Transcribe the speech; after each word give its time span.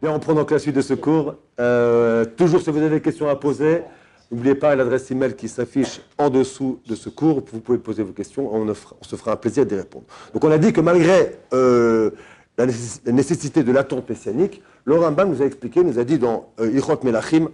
Bien, 0.00 0.12
en 0.12 0.20
prenant 0.20 0.46
la 0.48 0.58
suite 0.60 0.76
de 0.76 0.80
ce 0.80 0.94
cours, 0.94 1.34
euh, 1.58 2.24
toujours 2.24 2.60
si 2.62 2.70
vous 2.70 2.78
avez 2.78 2.88
des 2.88 3.00
questions 3.00 3.28
à 3.28 3.34
poser, 3.34 3.82
n'oubliez 4.30 4.54
pas 4.54 4.76
l'adresse 4.76 5.10
email 5.10 5.34
qui 5.34 5.48
s'affiche 5.48 6.00
en 6.18 6.30
dessous 6.30 6.78
de 6.86 6.94
ce 6.94 7.08
cours. 7.08 7.42
Vous 7.52 7.58
pouvez 7.58 7.78
poser 7.78 8.04
vos 8.04 8.12
questions, 8.12 8.48
on, 8.54 8.74
se 8.74 9.16
fera 9.16 9.32
un 9.32 9.36
plaisir 9.36 9.66
d'y 9.66 9.74
répondre. 9.74 10.04
Donc 10.32 10.44
on 10.44 10.52
a 10.52 10.58
dit 10.58 10.72
que 10.72 10.80
malgré 10.80 11.40
euh, 11.52 12.12
la, 12.56 12.66
nécessité 13.12 13.64
de 13.64 13.72
l'attente 13.72 14.08
messianique, 14.08 14.62
le 14.84 14.94
Rambam 14.94 15.30
nous 15.30 15.42
a 15.42 15.46
expliqué, 15.46 15.82
nous 15.82 15.98
a 15.98 16.04
dit 16.04 16.18
dans 16.18 16.52
euh, 16.60 16.70
Irot 16.70 17.00
Melachim, 17.02 17.48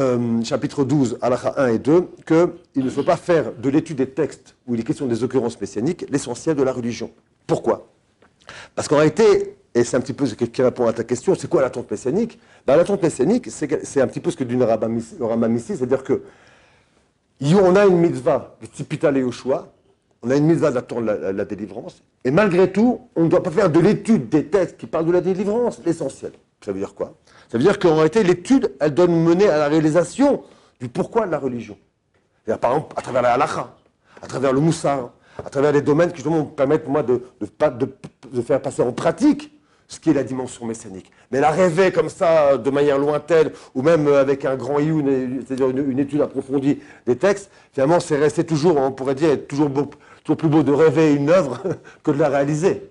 euh, 0.00 0.42
chapitre 0.42 0.82
12, 0.82 1.18
Alacha 1.22 1.54
1 1.58 1.68
et 1.68 1.78
2, 1.78 2.08
qu'il 2.26 2.84
ne 2.84 2.90
faut 2.90 3.04
pas 3.04 3.16
faire 3.16 3.52
de 3.52 3.68
l'étude 3.68 3.98
des 3.98 4.08
textes 4.08 4.56
où 4.66 4.74
il 4.74 4.80
est 4.80 4.84
question 4.84 5.06
des 5.06 5.22
occurrences 5.22 5.60
messianiques 5.60 6.06
l'essentiel 6.10 6.56
de 6.56 6.62
la 6.64 6.72
religion. 6.72 7.12
Pourquoi? 7.46 7.86
Parce 8.74 8.88
qu'en 8.88 8.96
réalité, 8.96 9.56
et 9.74 9.84
c'est 9.84 9.96
un 9.96 10.00
petit 10.00 10.12
peu 10.12 10.26
ce 10.26 10.34
qui 10.34 10.62
répond 10.62 10.86
à 10.86 10.92
ta 10.92 11.04
question, 11.04 11.34
c'est 11.34 11.48
quoi 11.48 11.62
l'attente 11.62 11.90
messianique? 11.90 12.38
Ben, 12.66 12.76
L'attente 12.76 13.02
messianique, 13.02 13.48
c'est 13.50 14.00
un 14.00 14.06
petit 14.06 14.20
peu 14.20 14.30
ce 14.30 14.36
que 14.36 14.44
dit 14.44 14.56
le 14.56 14.64
Rambam 14.64 15.56
ici, 15.56 15.76
c'est-à-dire 15.76 16.02
que 16.02 16.22
on 17.54 17.74
a 17.74 17.86
une 17.86 17.98
mitzvah, 17.98 18.56
le 18.60 19.20
Yoshua, 19.20 19.72
on 20.22 20.30
a 20.30 20.36
une 20.36 20.46
mitzvah 20.46 20.70
d'attendre 20.70 21.12
la, 21.32 21.44
délivrance, 21.44 22.02
et 22.24 22.30
malgré 22.30 22.70
tout, 22.70 23.00
on 23.16 23.24
ne 23.24 23.28
doit 23.28 23.42
pas 23.42 23.50
faire 23.50 23.70
de 23.70 23.80
l'étude 23.80 24.28
des 24.28 24.46
textes 24.46 24.76
qui 24.76 24.86
parlent 24.86 25.06
de 25.06 25.12
la 25.12 25.20
délivrance 25.20 25.80
l'essentiel. 25.84 26.32
Ça 26.64 26.70
veut 26.70 26.78
dire 26.78 26.94
quoi? 26.94 27.14
Ça 27.50 27.58
veut 27.58 27.64
dire 27.64 27.78
qu'en 27.78 27.96
réalité, 27.96 28.22
l'étude, 28.22 28.72
elle 28.78 28.94
donne 28.94 29.12
mener 29.12 29.48
à 29.48 29.58
la 29.58 29.68
réalisation 29.68 30.44
du 30.80 30.88
pourquoi 30.88 31.26
de 31.26 31.32
la 31.32 31.38
religion. 31.38 31.76
Par 32.60 32.72
exemple, 32.72 32.94
à 32.96 33.02
travers 33.02 33.22
la 33.22 33.32
halakha, 33.32 33.74
à 34.20 34.26
travers 34.28 34.52
le 34.52 34.60
moussar, 34.60 35.10
à 35.38 35.50
travers 35.50 35.72
les 35.72 35.82
domaines 35.82 36.10
qui 36.10 36.16
justement 36.16 36.44
permettent 36.44 36.86
moi 36.88 37.02
de, 37.02 37.22
de, 37.40 38.42
faire 38.42 38.60
passer 38.60 38.82
en 38.82 38.92
pratique 38.92 39.51
ce 39.92 40.00
qui 40.00 40.08
est 40.08 40.14
la 40.14 40.24
dimension 40.24 40.64
messianique. 40.64 41.12
Mais 41.30 41.40
la 41.40 41.50
rêver 41.50 41.92
comme 41.92 42.08
ça, 42.08 42.56
de 42.56 42.70
manière 42.70 42.96
lointaine, 42.96 43.50
ou 43.74 43.82
même 43.82 44.08
avec 44.08 44.46
un 44.46 44.56
grand 44.56 44.78
you, 44.78 45.04
c'est-à-dire 45.46 45.68
une, 45.68 45.98
étude 45.98 46.22
approfondie 46.22 46.78
des 47.06 47.16
textes, 47.16 47.50
finalement, 47.72 48.00
c'est 48.00 48.16
resté 48.16 48.42
toujours, 48.44 48.78
on 48.78 48.90
pourrait 48.90 49.14
dire, 49.14 49.36
toujours, 49.46 49.70
plus 49.70 50.48
beau 50.48 50.62
de 50.62 50.72
rêver 50.72 51.12
une 51.12 51.28
œuvre 51.28 51.60
que 52.02 52.10
de 52.10 52.18
la 52.18 52.30
réaliser. 52.30 52.90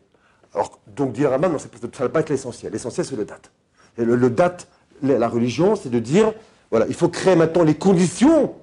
Alors, 0.53 0.79
donc, 0.95 1.13
dire 1.13 1.31
Raman, 1.31 1.51
non, 1.51 1.57
ça 1.57 1.69
ne 1.81 1.97
va 1.97 2.09
pas 2.09 2.19
être 2.19 2.29
l'essentiel. 2.29 2.71
L'essentiel, 2.71 3.03
c'est 3.03 3.15
le 3.15 3.25
date. 3.25 3.51
Et 3.97 4.05
le, 4.05 4.29
date, 4.29 4.67
la 5.01 5.27
religion, 5.27 5.75
c'est 5.75 5.89
de 5.89 5.99
dire, 5.99 6.31
voilà, 6.69 6.85
il 6.87 6.93
faut 6.93 7.09
créer 7.09 7.35
maintenant 7.35 7.63
les 7.63 7.75
conditions 7.75 8.53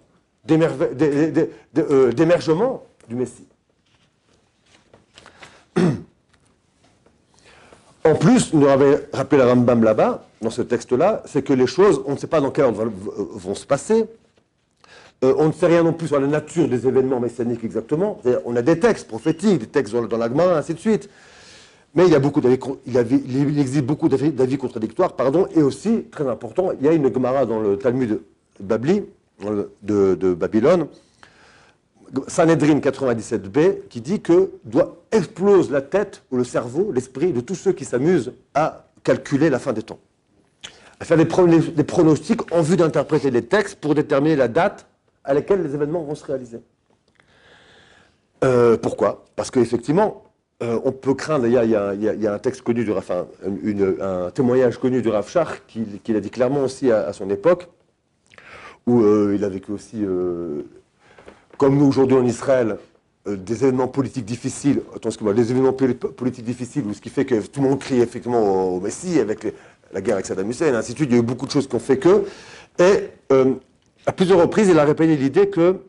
euh, 0.48 2.12
d'émergement 2.12 2.84
du 3.08 3.16
Messie. 3.16 3.48
En 8.08 8.14
plus, 8.14 8.54
nous 8.54 8.66
avait 8.66 9.06
rappelé 9.12 9.42
la 9.42 9.48
Rambam 9.48 9.84
là-bas, 9.84 10.24
dans 10.40 10.48
ce 10.48 10.62
texte-là, 10.62 11.22
c'est 11.26 11.42
que 11.42 11.52
les 11.52 11.66
choses, 11.66 12.00
on 12.06 12.12
ne 12.12 12.16
sait 12.16 12.26
pas 12.26 12.40
dans 12.40 12.50
quel 12.50 12.64
ordre 12.64 12.90
vont 13.34 13.54
se 13.54 13.66
passer. 13.66 14.06
Euh, 15.24 15.34
on 15.36 15.48
ne 15.48 15.52
sait 15.52 15.66
rien 15.66 15.82
non 15.82 15.92
plus 15.92 16.08
sur 16.08 16.18
la 16.18 16.26
nature 16.26 16.68
des 16.68 16.86
événements 16.86 17.20
messianiques 17.20 17.64
exactement. 17.64 18.18
On 18.46 18.56
a 18.56 18.62
des 18.62 18.78
textes 18.78 19.08
prophétiques, 19.08 19.58
des 19.58 19.66
textes 19.66 19.92
dans, 19.92 20.06
dans 20.06 20.16
l'Agma, 20.16 20.56
ainsi 20.56 20.72
de 20.72 20.78
suite. 20.78 21.10
Mais 21.94 22.06
il, 22.06 22.12
y 22.12 22.14
a 22.14 22.18
beaucoup 22.18 22.40
il, 22.86 23.58
existe 23.58 23.84
beaucoup 23.84 24.08
d'avis 24.08 24.56
contradictoires, 24.56 25.12
pardon, 25.12 25.46
et 25.54 25.60
aussi, 25.60 26.04
très 26.10 26.26
important, 26.26 26.70
il 26.80 26.86
y 26.86 26.88
a 26.88 26.92
une 26.92 27.12
Gemara 27.12 27.44
dans 27.44 27.60
le 27.60 27.76
Talmud 27.76 28.20
Babli, 28.58 29.04
de 29.82 30.34
Babylone, 30.34 30.86
Sanhedrin 32.26 32.78
97b, 32.78 33.88
qui 33.88 34.00
dit 34.00 34.20
que 34.20 34.50
doit 34.64 34.96
explose 35.12 35.70
la 35.70 35.82
tête 35.82 36.22
ou 36.30 36.36
le 36.36 36.44
cerveau, 36.44 36.92
l'esprit 36.92 37.32
de 37.32 37.40
tous 37.40 37.54
ceux 37.54 37.72
qui 37.72 37.84
s'amusent 37.84 38.32
à 38.54 38.86
calculer 39.04 39.50
la 39.50 39.58
fin 39.58 39.72
des 39.72 39.82
temps, 39.82 39.98
à 41.00 41.04
faire 41.04 41.16
des, 41.16 41.24
pronostics 41.84 42.52
en 42.52 42.62
vue 42.62 42.76
d'interpréter 42.76 43.30
les 43.30 43.42
textes 43.42 43.76
pour 43.80 43.94
déterminer 43.94 44.36
la 44.36 44.48
date 44.48 44.86
à 45.24 45.34
laquelle 45.34 45.62
les 45.62 45.74
événements 45.74 46.02
vont 46.02 46.14
se 46.14 46.24
réaliser. 46.24 46.60
Euh, 48.44 48.76
pourquoi? 48.76 49.24
Parce 49.36 49.50
qu'effectivement, 49.50 50.24
euh, 50.62 50.78
on 50.84 50.92
peut 50.92 51.14
craindre, 51.14 51.46
il 51.46 51.52
y, 51.52 52.26
a, 52.26 52.32
un 52.32 52.38
texte 52.38 52.62
connu 52.62 52.84
du 52.84 52.92
un 52.92 54.30
témoignage 54.30 54.78
connu 54.78 55.02
du 55.02 55.08
Rav 55.08 55.28
Shach 55.28 55.62
qu'il 55.66 56.16
a 56.16 56.20
dit 56.20 56.30
clairement 56.30 56.62
aussi 56.62 56.90
à, 56.90 57.12
son 57.12 57.30
époque, 57.30 57.68
où 58.86 59.02
euh, 59.02 59.34
il 59.36 59.44
a 59.44 59.48
vécu 59.48 59.72
aussi, 59.72 60.04
comme 61.58 61.76
nous 61.76 61.86
aujourd'hui 61.86 62.16
en 62.16 62.24
Israël, 62.24 62.78
des 63.26 63.64
événements 63.64 63.88
politiques 63.88 64.24
difficiles, 64.24 64.80
attends, 64.94 65.10
des 65.32 65.50
événements 65.50 65.74
politiques 65.74 66.44
difficiles, 66.44 66.84
ce 66.94 67.00
qui 67.00 67.10
fait 67.10 67.26
que 67.26 67.46
tout 67.46 67.60
le 67.60 67.68
monde 67.68 67.78
crie 67.78 68.00
effectivement 68.00 68.74
au, 68.74 68.80
Messie 68.80 69.20
avec 69.20 69.46
la 69.92 70.00
guerre 70.00 70.14
avec 70.14 70.24
Saddam 70.24 70.48
Hussein, 70.48 70.74
ainsi 70.74 70.92
de 70.92 70.98
suite, 70.98 71.10
il 71.10 71.14
y 71.14 71.16
a 71.18 71.20
eu 71.20 71.26
beaucoup 71.26 71.46
de 71.46 71.50
choses 71.50 71.68
qui 71.68 71.74
ont 71.74 71.80
fait 71.80 71.98
que, 71.98 72.24
et 72.78 73.10
à 74.06 74.12
plusieurs 74.12 74.40
reprises, 74.40 74.68
il 74.68 74.78
a 74.78 74.84
répété 74.84 75.16
l'idée 75.16 75.50
que 75.50 75.80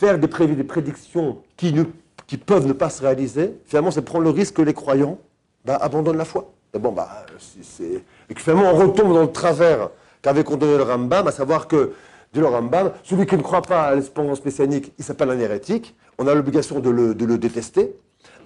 faire 0.00 0.18
des, 0.18 0.28
prédictions 0.64 1.38
qui 1.56 1.72
ne 1.72 1.84
peuvent 2.44 2.66
ne 2.66 2.72
pas 2.72 2.90
se 2.90 3.02
réaliser, 3.02 3.54
finalement, 3.66 3.90
c'est 3.90 4.02
prendre 4.02 4.24
le 4.24 4.30
risque 4.30 4.54
que 4.54 4.62
les 4.62 4.74
croyants 4.74 5.18
bah, 5.64 5.76
abandonnent 5.80 6.16
la 6.16 6.24
foi. 6.24 6.50
bon, 6.72 6.92
bah, 6.92 7.26
Et 8.28 8.34
que 8.34 8.40
finalement, 8.40 8.70
on 8.70 8.76
retombe 8.76 9.12
dans 9.12 9.22
le 9.22 9.32
travers 9.32 9.90
qu'avait 10.22 10.44
condamné 10.44 10.76
le 10.76 10.82
Rambam, 10.82 11.26
à 11.26 11.32
savoir 11.32 11.68
que, 11.68 11.92
dit 12.32 12.40
le 12.40 12.46
Rambam, 12.46 12.92
celui 13.02 13.26
qui 13.26 13.36
ne 13.36 13.42
croit 13.42 13.62
pas 13.62 13.82
à 13.82 13.94
l'espérance 13.94 14.44
messianique, 14.44 14.92
il 14.98 15.04
s'appelle 15.04 15.30
un 15.30 15.38
hérétique, 15.38 15.96
on 16.18 16.26
a 16.26 16.34
l'obligation 16.34 16.80
de 16.80 16.90
le, 16.90 17.38
détester. 17.38 17.94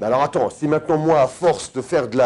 Mais 0.00 0.06
alors 0.06 0.22
attends, 0.22 0.50
si 0.50 0.68
maintenant 0.68 0.96
moi, 0.96 1.20
à 1.20 1.26
force 1.26 1.72
de 1.72 1.82
faire 1.82 2.08
de 2.08 2.18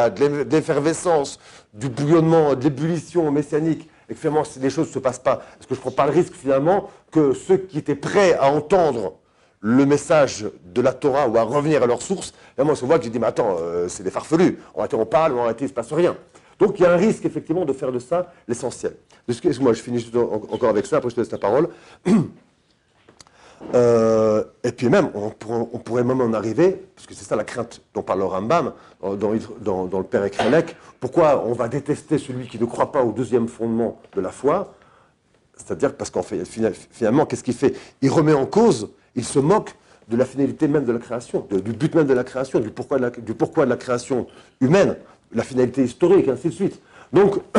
l'effervescence, 0.50 1.38
du 1.74 1.88
bouillonnement, 1.88 2.54
de 2.54 2.64
l'ébullition 2.64 3.30
messianique, 3.30 3.88
et 4.08 4.14
que 4.14 4.20
finalement 4.20 4.44
les 4.60 4.70
choses 4.70 4.88
ne 4.88 4.92
se 4.92 4.98
passent 4.98 5.18
pas, 5.18 5.42
est-ce 5.58 5.66
que 5.66 5.74
je 5.74 5.80
ne 5.80 5.82
prends 5.82 5.90
pas 5.90 6.06
le 6.06 6.12
risque 6.12 6.34
finalement 6.34 6.88
que 7.10 7.32
ceux 7.32 7.56
qui 7.56 7.78
étaient 7.78 7.94
prêts 7.94 8.34
à 8.34 8.50
entendre 8.50 9.14
le 9.60 9.84
message 9.86 10.46
de 10.64 10.80
la 10.80 10.92
Torah 10.92 11.28
ou 11.28 11.36
à 11.36 11.42
revenir 11.42 11.82
à 11.82 11.86
leur 11.86 12.00
source, 12.00 12.32
là, 12.56 12.64
moi, 12.64 12.74
je 12.74 12.84
vois 12.84 12.98
que 12.98 13.04
j'ai 13.04 13.10
dit, 13.10 13.18
mais 13.18 13.26
attends, 13.26 13.56
euh, 13.60 13.88
c'est 13.88 14.02
des 14.02 14.10
farfelus. 14.10 14.58
En 14.74 14.78
réalité, 14.78 14.96
on 14.96 15.06
parle, 15.06 15.32
mais 15.32 15.40
en 15.40 15.50
il 15.50 15.62
ne 15.62 15.68
se 15.68 15.72
passe 15.72 15.92
rien. 15.92 16.16
Donc, 16.58 16.78
il 16.78 16.82
y 16.82 16.86
a 16.86 16.92
un 16.92 16.96
risque, 16.96 17.24
effectivement, 17.24 17.64
de 17.64 17.72
faire 17.72 17.90
de 17.90 17.98
ça 17.98 18.32
l'essentiel. 18.46 18.94
Excuse-moi, 19.28 19.72
je 19.72 19.82
finis 19.82 20.10
encore 20.14 20.70
avec 20.70 20.86
ça, 20.86 20.96
après 20.98 21.10
je 21.10 21.16
te 21.16 21.20
laisse 21.20 21.32
la 21.32 21.38
parole. 21.38 21.68
Euh, 23.74 24.44
et 24.62 24.70
puis 24.70 24.88
même, 24.88 25.10
on, 25.14 25.30
pourrait 25.30 26.04
même 26.04 26.20
en 26.20 26.32
arriver, 26.32 26.80
parce 26.94 27.08
que 27.08 27.12
c'est 27.12 27.24
ça 27.24 27.34
la 27.34 27.42
crainte 27.42 27.80
dont 27.92 28.02
parle 28.02 28.20
le 28.20 28.24
Rambam, 28.26 28.72
dans, 29.02 29.86
dans, 29.86 29.98
le 29.98 30.04
Père 30.04 30.22
Ekrenek, 30.22 30.76
pourquoi 31.00 31.44
on 31.44 31.54
va 31.54 31.66
détester 31.66 32.18
celui 32.18 32.46
qui 32.46 32.56
ne 32.60 32.66
croit 32.66 32.92
pas 32.92 33.02
au 33.02 33.10
deuxième 33.10 33.48
fondement 33.48 34.00
de 34.14 34.20
la 34.20 34.30
foi 34.30 34.74
C'est-à-dire 35.56 35.96
parce 35.96 36.08
qu'en 36.08 36.22
fait, 36.22 36.44
finalement, 36.46 37.26
qu'est-ce 37.26 37.42
qu'il 37.42 37.52
fait? 37.52 37.74
Il 38.00 38.12
remet 38.12 38.32
en 38.32 38.46
cause 38.46 38.90
il 39.18 39.24
se 39.24 39.38
moque 39.38 39.74
de 40.08 40.16
la 40.16 40.24
finalité 40.24 40.68
même 40.68 40.84
de 40.84 40.92
la 40.92 40.98
création, 40.98 41.46
du 41.50 41.72
but 41.72 41.94
même 41.94 42.06
de 42.06 42.14
la 42.14 42.24
création, 42.24 42.60
du 42.60 42.70
pourquoi 42.70 42.96
de 42.98 43.02
la, 43.02 43.10
du 43.10 43.34
pourquoi 43.34 43.64
de 43.66 43.70
la 43.70 43.76
création 43.76 44.26
humaine, 44.60 44.96
la 45.32 45.42
finalité 45.42 45.84
historique, 45.84 46.28
ainsi 46.28 46.48
de 46.48 46.54
suite. 46.54 46.80
Donc, 47.12 47.40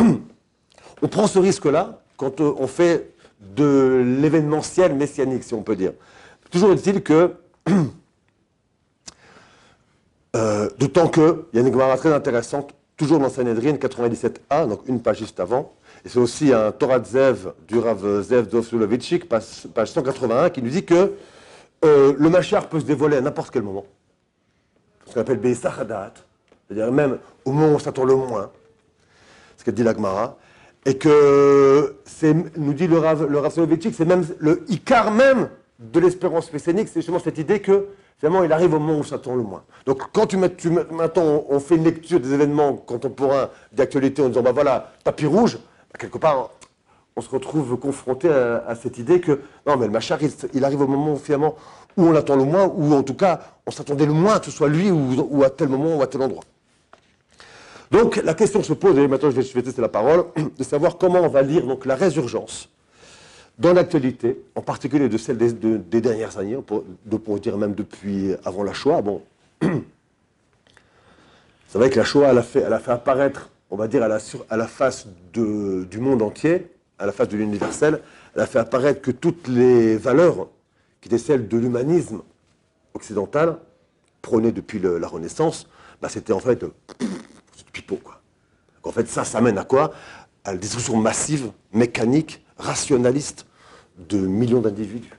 on 1.02 1.08
prend 1.08 1.28
ce 1.28 1.40
risque-là 1.40 2.02
quand 2.18 2.42
euh, 2.42 2.54
on 2.58 2.68
fait 2.68 3.12
de 3.40 4.04
l'événementiel 4.22 4.94
messianique, 4.94 5.44
si 5.44 5.54
on 5.54 5.62
peut 5.62 5.76
dire. 5.76 5.94
Toujours 6.52 6.72
est-il 6.72 7.02
que, 7.02 7.36
euh, 10.36 10.70
d'autant 10.78 11.08
qu'il 11.08 11.36
y 11.54 11.58
a 11.58 11.62
une 11.62 11.70
grammaire 11.70 11.98
très 11.98 12.14
intéressante, 12.14 12.74
toujours 12.98 13.20
dans 13.20 13.30
Sanhedrin 13.30 13.74
97a, 13.74 14.68
donc 14.68 14.82
une 14.88 15.02
page 15.02 15.20
juste 15.20 15.40
avant, 15.40 15.72
et 16.04 16.10
c'est 16.10 16.20
aussi 16.20 16.54
un 16.54 16.72
Torah 16.72 17.02
Zev 17.04 17.54
du 17.68 17.80
Rav 17.80 18.22
Zev 18.22 18.48
Dovsulovitchik, 18.48 19.30
page, 19.30 19.68
page 19.74 19.92
181, 19.92 20.50
qui 20.50 20.62
nous 20.62 20.70
dit 20.70 20.84
que 20.84 21.14
euh, 21.86 22.14
le 22.18 22.30
machar 22.30 22.68
peut 22.68 22.80
se 22.80 22.86
dévoiler 22.86 23.18
à 23.18 23.22
n'importe 23.22 23.52
quel 23.52 23.64
moment. 23.64 23.86
Ce 25.06 25.14
qu'on 25.14 25.22
appelle 25.22 25.38
Beisachadat, 25.40 26.14
c'est-à-dire 26.68 26.92
même 26.92 27.20
au 27.46 27.52
moment 27.52 27.72
où 27.72 27.76
on 27.76 27.80
s'attend 27.80 28.04
le 28.04 28.16
moins, 28.16 28.52
ce 29.58 29.64
qu'a 29.64 29.72
dit 29.72 29.84
l'Agmara, 29.84 30.38
et 30.90 30.98
que 30.98 31.96
nous 32.58 32.74
dit 32.74 32.88
le 32.88 32.98
Rav, 32.98 33.28
le 33.28 33.40
c'est 33.92 34.06
même 34.06 34.26
le 34.40 34.64
Icar 34.70 35.12
même 35.12 35.50
de 35.78 36.00
l'espérance 36.00 36.52
messianique, 36.52 36.88
c'est 36.88 37.00
justement 37.02 37.20
cette 37.20 37.38
idée 37.38 37.60
que 37.60 37.90
finalement 38.18 38.44
il 38.44 38.52
arrive 38.52 38.74
au 38.74 38.80
moment 38.80 38.98
où 38.98 39.04
s'attend 39.04 39.36
le 39.36 39.44
moins. 39.44 39.64
Donc 39.86 40.02
quand 40.12 40.26
tu, 40.26 40.38
maintenant 40.38 41.46
on 41.48 41.60
fait 41.60 41.76
une 41.76 41.84
lecture 41.84 42.20
des 42.20 42.34
événements 42.34 42.74
contemporains 42.74 43.50
d'actualité 43.72 44.24
en 44.24 44.30
disant 44.30 44.42
bah 44.42 44.52
voilà, 44.52 44.92
tapis 45.04 45.28
rouge, 45.28 45.58
bah, 45.58 46.00
quelque 46.00 46.18
part 46.18 46.50
on 47.16 47.22
se 47.22 47.30
retrouve 47.30 47.78
confronté 47.78 48.30
à, 48.30 48.74
cette 48.76 48.98
idée 48.98 49.20
que 49.20 49.42
non, 49.68 49.78
mais 49.78 49.86
le 49.86 49.92
Machar, 49.92 50.18
il, 50.54 50.64
arrive 50.64 50.82
au 50.82 50.88
moment 50.88 51.18
finalement 51.18 51.56
où 51.98 52.06
on 52.06 52.12
l'attend 52.12 52.36
le 52.38 52.46
moins, 52.46 52.72
ou 52.74 52.94
en 52.94 53.04
tout 53.04 53.14
cas, 53.14 53.42
on 53.68 53.72
s'attendait 53.72 54.06
le 54.06 54.14
moins 54.14 54.40
que 54.40 54.46
ce 54.46 54.52
soit 54.52 54.70
lui 54.70 54.90
ou, 54.90 55.44
à 55.44 55.50
tel 55.50 55.68
moment 55.68 55.98
ou 55.98 56.02
à 56.02 56.08
tel 56.08 56.22
endroit. 56.22 56.44
Donc 57.92 58.18
la 58.18 58.34
question 58.34 58.62
se 58.62 58.74
pose, 58.74 58.98
et 58.98 59.08
maintenant 59.08 59.32
je 59.32 59.36
vais, 59.36 59.42
je 59.42 59.60
tester 59.60 59.82
la 59.82 59.90
parole, 59.90 60.26
de 60.58 60.64
savoir 60.64 60.98
comment 60.98 61.22
on 61.22 61.30
va 61.30 61.42
lire 61.42 61.66
donc, 61.66 61.86
la 61.86 61.96
résurgence 61.96 62.70
dans 63.60 63.74
l'actualité, 63.74 64.42
en 64.56 64.62
particulier 64.62 65.10
de 65.10 65.18
celle 65.18 65.38
des, 65.38 66.02
dernières 66.02 66.38
années, 66.38 66.58
pourrait 66.66 67.40
dire 67.42 67.58
même 67.58 67.74
depuis 67.74 68.34
avant 68.46 68.64
la 68.64 68.74
Shoah. 68.74 69.02
Bon, 69.02 69.22
c'est 69.62 71.78
vrai 71.78 71.90
que 71.90 71.98
la 71.98 72.06
Shoah, 72.06 72.30
elle 72.30 72.38
a 72.38 72.80
fait, 72.80 72.92
apparaître 72.92 73.50
on 73.70 73.76
va 73.76 73.88
dire, 73.88 74.02
à 74.04 74.08
la, 74.08 74.68
face 74.68 75.08
du 75.34 76.00
monde 76.00 76.22
entier, 76.22 76.72
à 76.98 77.06
la 77.06 77.12
face 77.12 77.28
de 77.28 77.38
l'universel, 77.38 78.02
elle 78.36 78.42
a 78.42 78.48
fait 78.48 78.60
apparaître 78.60 79.02
que 79.02 79.12
toutes 79.12 79.48
les 79.48 79.98
valeurs 79.98 80.48
qui 81.02 81.10
étaient 81.10 81.18
celles 81.18 81.48
de 81.48 81.58
l'humanisme 81.58 82.22
occidental, 82.94 83.58
prônées 84.22 84.52
depuis 84.52 84.80
la 84.80 85.08
Renaissance, 85.08 85.68
bah, 86.02 86.10
c'était 86.10 86.34
en 86.34 86.40
fait 86.40 86.66
c'est 87.56 87.66
du 87.66 87.72
pipeau, 87.72 87.98
quoi. 87.98 88.22
En 88.84 88.92
fait, 88.92 89.08
ça, 89.08 89.24
ça 89.24 89.42
mène 89.42 89.58
à 89.58 89.64
quoi? 89.64 89.92
À 90.44 90.52
la 90.54 90.58
destruction 90.58 90.98
massive, 90.98 91.52
mécanique, 91.74 92.44
rationaliste 92.58 93.46
de 93.98 94.18
millions 94.18 94.62
d'individus. 94.62 95.12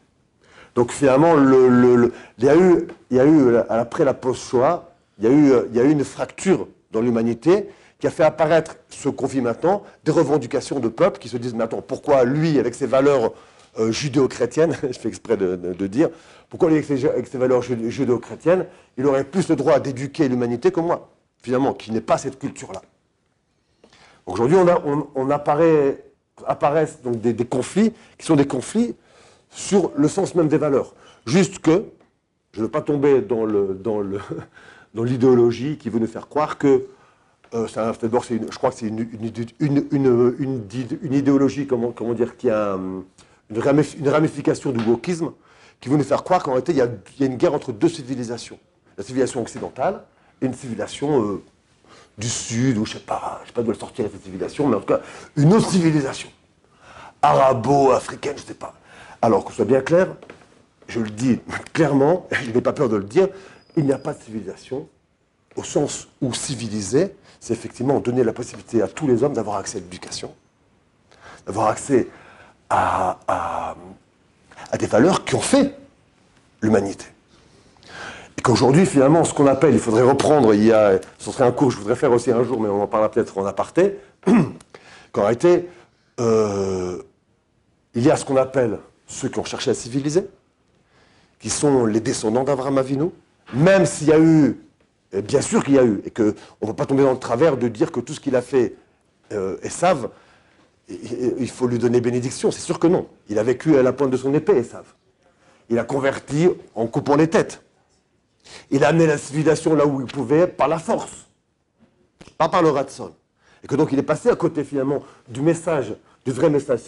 Donc 0.75 0.93
finalement, 0.93 1.35
le- 1.35 1.69
le- 1.69 1.97
le- 1.97 2.12
il, 2.39 2.45
y 2.45 3.19
a 3.21 3.27
eu, 3.27 3.57
après 3.69 4.05
la 4.05 4.15
post-Shoah, 4.15 4.89
il 5.19 5.25
y, 5.25 5.81
a 5.81 5.85
eu, 5.85 5.91
une 5.91 6.05
fracture 6.05 6.67
dans 6.93 7.01
l'humanité 7.01 7.69
qui 7.99 8.07
a 8.07 8.11
fait 8.11 8.25
apparaître 8.25 8.77
ce 8.89 9.11
qu'on 9.11 9.27
vit 9.27 9.43
maintenant, 9.43 9.83
des 10.05 10.13
revendications 10.13 10.81
de 10.81 10.89
peuples 10.89 11.19
qui 11.19 11.29
se 11.29 11.37
disent, 11.37 11.53
mais 11.55 11.65
attends, 11.65 11.83
pourquoi 11.83 12.25
lui, 12.25 12.59
avec 12.59 12.75
ses 12.75 12.87
valeurs 12.87 13.33
euh, 13.79 13.93
judéo-chrétiennes, 13.93 14.75
je 14.83 14.99
fais 14.99 15.09
exprès 15.09 15.37
de, 15.37 15.87
dire, 15.87 16.09
pourquoi 16.49 16.71
lui, 16.71 16.77
avec 16.77 16.87
ses, 16.87 17.06
avec 17.06 17.27
ses 17.27 17.37
valeurs 17.37 17.61
judé- 17.63 17.91
judéo-chrétiennes, 17.91 18.65
il 18.97 19.05
aurait 19.06 19.25
plus 19.25 19.49
le 19.49 19.56
droit 19.56 19.79
d'éduquer 19.81 20.29
l'humanité 20.29 20.71
que 20.71 20.81
moi, 20.81 21.11
finalement, 21.43 21.75
qui 21.75 21.93
n'est 21.93 22.01
pas 22.01 22.17
cette 22.17 22.39
culture-là? 22.39 22.81
Aujourd'hui, 24.31 24.56
on, 25.17 25.31
apparaît, 25.31 26.05
apparaissent 26.47 27.03
donc 27.03 27.21
des, 27.21 27.35
conflits 27.44 27.93
qui 28.17 28.25
sont 28.27 28.37
des 28.37 28.47
conflits 28.47 28.94
sur 29.50 29.91
le 29.97 30.06
sens 30.06 30.35
même 30.37 30.47
des 30.47 30.56
valeurs. 30.59 30.94
Juste 31.27 31.59
que, 31.59 31.85
je 32.53 32.61
ne 32.61 32.65
veux 32.65 32.71
pas 32.71 32.81
tomber 32.81 33.21
dans 33.23 33.44
le- 33.44 33.75
dans 33.82 34.00
le- 34.00 34.21
dans 34.94 35.03
l'idéologie 35.03 35.77
qui 35.79 35.88
veut 35.91 35.99
nous 35.99 36.06
faire 36.06 36.29
croire 36.29 36.59
que, 36.59 36.87
euh, 37.55 37.67
je 37.67 38.56
crois 38.56 38.71
que 38.71 38.77
c'est 38.77 38.87
une, 38.87 39.00
une, 39.00 39.87
une- 39.91 40.65
une- 41.03 41.12
idéologie, 41.12 41.67
comment, 41.67 41.91
comment 41.91 42.15
dire, 42.15 42.37
qui 42.37 42.50
a 42.50 42.75
hum, 42.75 43.05
une, 43.50 43.59
ramif- 43.59 43.99
une 43.99 44.09
ramification 44.09 44.71
du 44.71 44.85
wokisme, 44.85 45.32
qui 45.81 45.88
veut 45.88 45.97
nous 45.97 46.05
faire 46.05 46.23
croire 46.23 46.43
qu'en 46.44 46.53
réalité, 46.53 46.73
il 46.73 46.79
y, 46.79 46.82
a, 46.82 46.88
y 47.19 47.25
a 47.25 47.27
une 47.27 47.37
guerre 47.37 47.55
entre 47.55 47.73
deux 47.73 47.88
civilisations. 47.88 48.59
La 48.97 49.03
civilisation 49.03 49.41
occidentale 49.43 50.05
et 50.41 50.47
une 50.47 50.55
civilisation 50.55 51.23
euh, 51.25 51.43
du 52.20 52.28
Sud, 52.28 52.78
ou 52.78 52.87
je 52.87 52.93
sais 52.93 52.99
pas, 53.00 53.40
je 53.43 53.49
sais 53.49 53.52
pas 53.52 53.62
d'où 53.62 53.70
elle 53.72 53.78
sortirait 53.78 54.08
cette 54.12 54.22
civilisation, 54.22 54.69
mais 54.69 54.76
en 54.76 54.81
tout 54.81 54.87
cas, 54.87 55.00
une 55.37 55.52
autre 55.52 55.69
civilisation 55.70 56.28
arabo-africaine, 57.22 58.37
je 58.37 58.43
sais 58.43 58.55
pas. 58.55 58.75
Alors, 59.20 59.44
qu'on 59.44 59.52
soit 59.52 59.64
bien 59.64 59.81
clair, 59.81 60.08
je 60.88 61.00
le 61.00 61.11
dis 61.11 61.40
clairement, 61.72 62.26
je 62.32 62.50
n'ai 62.50 62.61
pas 62.61 62.72
peur 62.72 62.88
de 62.88 62.96
le 62.96 63.05
dire, 63.05 63.28
il 63.76 63.84
n'y 63.84 63.93
a 63.93 63.99
pas 63.99 64.14
de 64.14 64.22
civilisation 64.22 64.88
au 65.56 65.64
sens 65.64 66.08
où 66.20 66.32
civilisé, 66.32 67.14
c'est 67.40 67.52
effectivement 67.52 67.99
donner 68.00 68.22
la 68.22 68.32
possibilité 68.32 68.82
à 68.82 68.88
tous 68.88 69.06
les 69.06 69.22
hommes 69.22 69.32
d'avoir 69.32 69.56
accès 69.56 69.78
à 69.78 69.81
l'éducation, 69.81 70.34
d'avoir 71.46 71.69
accès 71.69 72.08
à 72.69 73.75
des 74.78 74.87
valeurs 74.87 75.25
qui 75.25 75.34
ont 75.34 75.40
fait 75.40 75.75
l'humanité. 76.62 77.06
Et 78.41 78.43
qu'aujourd'hui, 78.43 78.87
finalement, 78.87 79.23
ce 79.23 79.35
qu'on 79.35 79.47
appelle, 79.47 79.75
il 79.75 79.81
faudrait 79.81 80.01
reprendre, 80.01 80.55
il 80.55 80.65
y 80.65 80.73
a, 80.73 80.99
ce 81.19 81.31
serait 81.31 81.45
un 81.45 81.53
cours 81.53 81.69
que 81.69 81.75
je 81.75 81.79
voudrais 81.79 81.95
faire 81.95 82.11
aussi 82.11 82.31
un 82.31 82.43
jour, 82.43 82.59
mais 82.59 82.71
on 82.71 82.83
en 82.83 82.87
parlera 82.87 83.11
peut-être 83.11 83.37
en 83.37 83.45
aparté, 83.45 83.99
qu'en 85.13 85.21
réalité, 85.21 85.69
euh, 86.21 87.03
il 87.93 88.03
y 88.03 88.11
a 88.11 88.17
ce 88.17 88.25
qu'on 88.25 88.39
appelle 88.39 88.79
ceux 89.07 89.29
qui 89.29 89.39
ont 89.39 89.45
cherché 89.45 89.71
à 89.71 89.75
civiliser, 89.75 90.27
qui 91.39 91.51
sont 91.51 91.85
les 91.85 92.01
descendants 92.01 92.43
d'Abraham 92.43 92.79
Avinu, 92.79 93.11
même 93.53 93.85
s'il 93.85 94.09
y 94.09 94.13
a 94.15 94.19
eu, 94.19 94.59
bien 95.23 95.43
sûr 95.43 95.63
qu'il 95.63 95.75
y 95.75 95.79
a 95.79 95.85
eu, 95.85 96.01
et 96.07 96.11
qu'on 96.11 96.33
ne 96.63 96.67
va 96.67 96.73
pas 96.73 96.87
tomber 96.87 97.03
dans 97.03 97.13
le 97.13 97.19
travers 97.19 97.59
de 97.59 97.69
dire 97.69 97.93
que 97.93 98.01
tout 98.01 98.15
ce 98.15 98.21
qu'il 98.21 98.37
a 98.37 98.41
fait 98.41 98.75
euh, 99.35 99.59
Esav, 99.63 100.09
il 100.89 101.51
faut 101.51 101.67
lui 101.67 101.79
donner 101.79 102.01
bénédiction. 102.01 102.51
C'est 102.51 102.63
sûr 102.63 102.79
que 102.79 102.87
non. 102.87 103.07
Il 103.29 103.39
a 103.39 103.43
vécu 103.43 103.77
à 103.77 103.83
la 103.83 103.93
pointe 103.93 104.11
de 104.11 104.17
son 104.17 104.33
épée, 104.33 104.57
Esav. 104.57 104.87
Il 105.69 105.79
a 105.79 105.85
converti 105.85 106.49
en 106.75 106.87
coupant 106.87 107.17
les 107.17 107.29
têtes. 107.29 107.63
Il 108.71 108.85
a 108.85 108.89
amené 108.89 109.07
la 109.07 109.19
civilisation 109.19 109.75
là 109.75 109.87
où 109.87 110.01
il 110.01 110.07
pouvait 110.07 110.47
par 110.47 110.69
la 110.69 110.79
force, 110.79 111.27
pas 112.39 112.49
par 112.49 112.63
le 112.63 112.71
ratson. 112.71 113.13
Et 113.63 113.67
que 113.67 113.75
donc 113.75 113.93
il 113.93 113.99
est 113.99 114.03
passé 114.05 114.29
à 114.29 114.37
côté 114.37 114.65
finalement 114.65 115.03
du 115.29 115.41
message, 115.41 115.95
du 116.25 116.33
vrai 116.33 116.51
message 116.51 116.81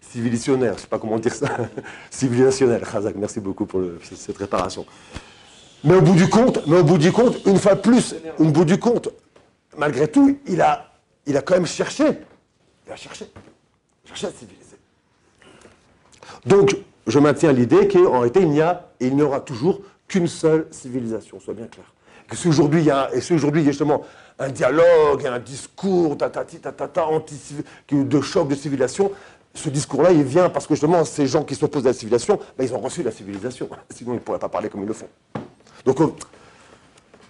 civilisationnaire, 0.00 0.72
je 0.72 0.76
ne 0.76 0.80
sais 0.80 0.86
pas 0.86 0.98
comment 0.98 1.18
dire 1.18 1.34
ça, 1.34 1.48
civilisationnel. 2.10 2.82
Khazak, 2.82 3.16
merci 3.16 3.40
beaucoup 3.40 3.66
pour 3.66 3.82
cette 4.02 4.36
réparation. 4.38 4.86
Mais 5.84 5.94
au 5.94 6.00
bout 6.00 6.14
du 6.14 6.28
compte, 6.28 6.66
mais 6.66 6.78
au 6.78 6.84
bout 6.84 6.98
du 6.98 7.10
compte, 7.10 7.44
une 7.46 7.58
fois 7.58 7.74
de 7.74 7.80
plus, 7.80 8.14
au 8.38 8.44
bout 8.44 8.64
du 8.64 8.78
compte, 8.78 9.08
malgré 9.76 10.08
tout, 10.08 10.38
il 10.46 10.60
a, 10.60 10.92
il 11.26 11.40
quand 11.42 11.54
même 11.54 11.66
cherché. 11.66 12.04
Il 12.86 12.92
a 12.92 12.96
cherché. 12.96 13.26
Cherché 14.04 14.26
à 14.28 14.30
civiliser. 14.30 14.76
Donc, 16.46 16.76
je 17.06 17.18
maintiens 17.18 17.52
l'idée 17.52 17.88
qu'en 17.88 18.20
réalité, 18.20 18.40
il 18.40 18.50
n'y 18.50 18.60
a 18.60 18.90
et 19.00 19.08
il 19.08 19.16
n'y 19.16 19.22
aura 19.22 19.40
toujours 19.40 19.80
qu'une 20.12 20.28
seule 20.28 20.66
civilisation, 20.70 21.40
soit 21.40 21.54
bien 21.54 21.66
clair. 21.66 21.86
Que 22.28 22.36
si 22.36 22.46
aujourd'hui 22.46 22.80
il 22.80 22.86
y 22.86 22.90
a, 22.90 23.08
et 23.14 23.22
si 23.22 23.32
aujourd'hui 23.32 23.62
il 23.62 23.64
y 23.64 23.68
a 23.68 23.70
justement 23.72 24.02
un 24.38 24.50
dialogue, 24.50 25.26
un 25.26 25.38
discours, 25.38 26.18
tatati, 26.18 26.60
tatata, 26.60 27.06
anti 27.06 27.34
de 27.90 28.20
choc 28.20 28.46
de 28.48 28.54
civilisation, 28.54 29.10
ce 29.54 29.70
discours-là, 29.70 30.12
il 30.12 30.22
vient 30.22 30.50
parce 30.50 30.66
que 30.66 30.74
justement, 30.74 31.04
ces 31.04 31.26
gens 31.26 31.44
qui 31.44 31.54
s'opposent 31.54 31.86
à 31.86 31.90
la 31.90 31.94
civilisation, 31.94 32.38
ben, 32.58 32.64
ils 32.64 32.74
ont 32.74 32.78
reçu 32.78 33.02
la 33.02 33.10
civilisation. 33.10 33.70
Sinon, 33.90 34.12
ils 34.12 34.16
ne 34.16 34.20
pourraient 34.20 34.38
pas 34.38 34.50
parler 34.50 34.68
comme 34.68 34.82
ils 34.82 34.86
le 34.86 34.92
font. 34.92 35.08
Donc, 35.86 36.00
euh, 36.00 36.08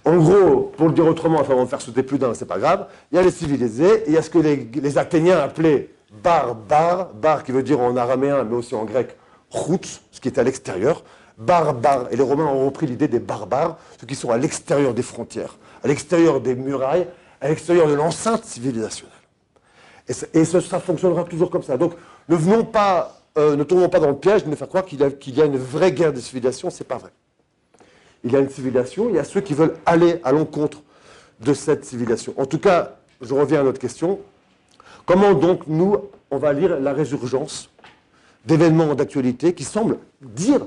en 0.04 0.16
gros, 0.16 0.72
pour 0.76 0.88
le 0.88 0.92
dire 0.92 1.06
autrement, 1.06 1.38
enfin, 1.38 1.54
on 1.54 1.62
va 1.62 1.66
faire 1.66 1.80
sauter 1.80 2.02
plus 2.02 2.18
d'un, 2.18 2.34
c'est 2.34 2.46
pas 2.46 2.58
grave, 2.58 2.88
il 3.12 3.16
y 3.16 3.18
a 3.18 3.22
les 3.22 3.30
civilisés, 3.30 4.02
et 4.02 4.08
il 4.08 4.12
y 4.14 4.16
a 4.16 4.22
ce 4.22 4.30
que 4.30 4.38
les, 4.38 4.98
Athéniens 4.98 5.38
appelaient 5.38 5.90
barbares, 6.22 7.14
bar 7.14 7.44
qui 7.44 7.52
veut 7.52 7.62
dire 7.62 7.80
en 7.80 7.96
araméen, 7.96 8.42
mais 8.42 8.56
aussi 8.56 8.74
en 8.74 8.84
grec, 8.84 9.16
routes, 9.50 10.02
ce 10.10 10.20
qui 10.20 10.26
est 10.26 10.38
à 10.38 10.42
l'extérieur, 10.42 11.04
barbares. 11.38 12.08
Et 12.10 12.16
les 12.16 12.22
Romains 12.22 12.46
ont 12.46 12.66
repris 12.66 12.86
l'idée 12.86 13.08
des 13.08 13.18
barbares, 13.20 13.78
ceux 14.00 14.06
qui 14.06 14.14
sont 14.14 14.30
à 14.30 14.38
l'extérieur 14.38 14.94
des 14.94 15.02
frontières, 15.02 15.56
à 15.82 15.88
l'extérieur 15.88 16.40
des 16.40 16.54
murailles, 16.54 17.06
à 17.40 17.48
l'extérieur 17.48 17.88
de 17.88 17.94
l'enceinte 17.94 18.44
civilisationnelle. 18.44 19.14
Et, 20.08 20.44
ça, 20.44 20.60
ça- 20.60 20.80
fonctionnera 20.80 21.24
toujours 21.24 21.50
comme 21.50 21.62
ça. 21.62 21.76
Donc, 21.76 21.94
ne 22.28 22.36
venons 22.36 22.64
pas, 22.64 23.20
euh, 23.38 23.56
ne 23.56 23.64
tombons 23.64 23.88
pas 23.88 24.00
dans 24.00 24.08
le 24.08 24.16
piège 24.16 24.44
de 24.44 24.50
nous 24.50 24.56
faire 24.56 24.68
croire 24.68 24.84
qu'il 24.84 25.00
y, 25.00 25.30
y 25.30 25.42
a 25.42 25.44
une 25.44 25.56
vraie 25.56 25.92
guerre 25.92 26.12
de 26.12 26.20
civilisation, 26.20 26.70
c'est 26.70 26.84
pas 26.84 26.98
vrai. 26.98 27.10
Il 28.24 28.32
y 28.32 28.36
a 28.36 28.40
une 28.40 28.50
civilisation, 28.50 29.08
il 29.08 29.14
y 29.16 29.18
a 29.18 29.24
ceux 29.24 29.40
qui 29.40 29.54
veulent 29.54 29.74
aller 29.86 30.20
à 30.24 30.32
l'encontre 30.32 30.82
de 31.40 31.54
cette 31.54 31.84
civilisation. 31.84 32.34
En 32.36 32.46
tout 32.46 32.58
cas, 32.58 32.96
je 33.20 33.32
reviens 33.34 33.60
à 33.60 33.62
notre 33.62 33.80
question. 33.80 34.20
Comment 35.06 35.34
donc 35.34 35.66
nous, 35.66 35.96
on 36.30 36.38
va 36.38 36.52
lire 36.52 36.78
la 36.78 36.92
résurgence 36.92 37.70
d'événements 38.44 38.94
d'actualité 38.94 39.54
qui 39.54 39.64
semblent 39.64 39.98
dire 40.20 40.60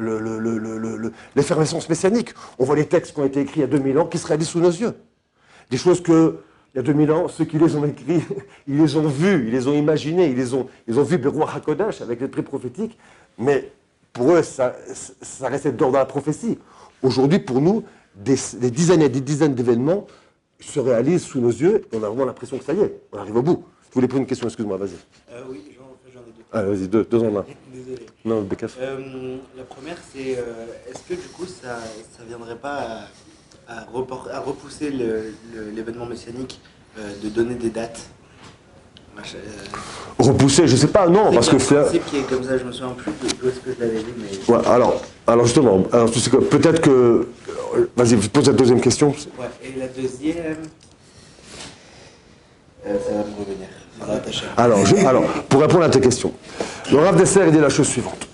le- 0.00 0.18
le- 0.58 0.96
le- 0.96 1.12
l'effervescence 1.36 1.88
messianique 1.88 2.30
On 2.58 2.64
voit 2.64 2.76
les 2.76 2.86
textes 2.86 3.14
qui 3.14 3.20
ont 3.20 3.24
été 3.24 3.40
écrits 3.40 3.60
il 3.60 3.62
y 3.62 3.64
a 3.64 3.68
2000 3.68 3.98
ans 3.98 4.06
qui 4.06 4.18
se 4.18 4.26
réalisent 4.26 4.48
sous 4.48 4.60
nos 4.60 4.70
yeux. 4.70 4.94
Des 5.70 5.76
choses 5.76 6.02
que, 6.02 6.38
il 6.74 6.78
y 6.78 6.80
a 6.80 6.82
2000 6.82 7.10
ans, 7.12 7.28
ceux 7.28 7.44
qui 7.44 7.58
les 7.58 7.76
ont 7.76 7.84
écrits, 7.84 8.22
ils 8.68 8.76
les 8.78 8.96
ont 8.96 9.08
vus, 9.08 9.44
ils 9.46 9.52
les 9.52 9.66
ont 9.68 9.74
imaginés, 9.74 10.28
ils 10.30 10.36
les 10.36 10.54
ont, 10.54 10.66
ils 10.88 10.98
ont 10.98 11.02
vu 11.04 11.18
Berouach 11.18 11.54
HaKodesh 11.56 12.00
avec 12.00 12.20
l'esprit 12.20 12.42
prophétique, 12.42 12.98
mais 13.38 13.70
pour 14.12 14.32
eux, 14.32 14.42
ça, 14.42 14.74
ça 15.22 15.48
restait 15.48 15.72
dans 15.72 15.90
la 15.90 16.04
prophétie. 16.04 16.58
Aujourd'hui, 17.02 17.38
pour 17.38 17.60
nous, 17.60 17.84
des, 18.16 18.36
des 18.60 18.70
dizaines 18.70 19.02
et 19.02 19.08
des 19.08 19.20
dizaines 19.20 19.54
d'événements 19.54 20.06
se 20.58 20.80
réalisent 20.80 21.22
sous 21.22 21.40
nos 21.40 21.48
yeux 21.50 21.82
et 21.92 21.96
on 21.96 22.02
a 22.02 22.08
vraiment 22.08 22.24
l'impression 22.26 22.58
que 22.58 22.64
ça 22.64 22.72
y 22.74 22.80
est, 22.80 23.00
on 23.12 23.18
arrive 23.18 23.36
au 23.36 23.42
bout. 23.42 23.64
Je 23.90 23.94
voulais 23.94 24.08
poser 24.08 24.20
une 24.20 24.26
question, 24.26 24.46
excuse-moi, 24.46 24.76
vas-y. 24.76 24.90
Euh, 25.32 25.42
oui, 25.50 25.69
Ah, 26.52 26.62
vas-y, 26.62 26.88
deux, 26.88 27.04
deux 27.04 27.18
en 27.18 27.36
un. 27.36 27.44
Désolé. 27.72 28.06
Non. 28.24 28.46
Euh, 28.80 29.36
la 29.56 29.62
première, 29.64 29.96
c'est 30.12 30.36
euh, 30.36 30.42
est-ce 30.90 31.00
que 31.08 31.14
du 31.20 31.28
coup 31.28 31.46
ça 31.46 31.78
viendrait 32.26 32.56
pas 32.56 33.06
à, 33.68 33.72
à 33.72 33.84
repor- 33.94 34.28
à 34.30 34.40
repousser 34.40 34.90
l'événement 34.90 36.06
messianique 36.06 36.60
euh, 36.98 37.12
de 37.22 37.28
donner 37.28 37.54
des 37.54 37.70
dates? 37.70 38.00
Euh, 39.34 39.38
Repousser, 40.18 40.66
je 40.66 40.76
sais 40.76 40.86
pas, 40.86 41.06
non, 41.06 41.30
parce 41.32 41.48
que 41.50 41.58
c'est 41.58 41.98
qui 42.06 42.16
est 42.18 42.22
comme 42.22 42.42
ça, 42.42 42.56
je 42.56 42.64
me 42.64 42.72
souviens 42.72 42.94
plus 42.94 43.12
de 43.12 43.48
est-ce 43.48 43.60
que 43.60 43.74
je 43.74 43.80
l'avais 43.80 43.98
lu, 43.98 44.14
mais 44.16 44.54
Ouais, 44.54 44.66
alors, 44.66 45.02
alors 45.26 45.44
justement, 45.44 45.82
alors, 45.92 46.10
tu 46.10 46.20
sais 46.20 46.30
quoi, 46.30 46.40
peut-être 46.48 46.80
que. 46.80 47.28
Vas-y, 47.96 48.16
pose 48.28 48.46
la 48.48 48.54
deuxième 48.54 48.80
question. 48.80 49.10
ouais. 49.38 49.46
Et 49.62 49.78
la 49.78 49.88
deuxième, 49.88 50.56
ça 52.82 52.90
va 53.12 53.18
me 53.18 53.38
revenir. 53.38 53.68
Alors, 54.56 54.78
alors, 55.06 55.22
pour 55.48 55.60
répondre 55.60 55.84
à 55.84 55.88
tes 55.90 56.00
questions, 56.00 56.32
le 56.90 56.98
Rav 56.98 57.16
Dessert, 57.16 57.46
il 57.46 57.52
dit 57.52 57.58
la 57.58 57.68
chose 57.68 57.88
suivante. 57.88 58.26